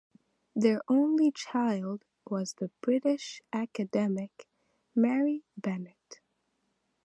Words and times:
Their 0.55 0.81
only 0.89 1.29
child 1.31 2.05
was 2.27 2.53
the 2.55 2.71
British 2.81 3.39
academic, 3.53 4.47
Mary 4.95 5.43
Bennett. 5.55 6.21